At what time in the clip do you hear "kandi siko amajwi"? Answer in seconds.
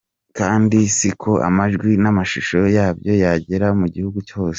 0.37-1.91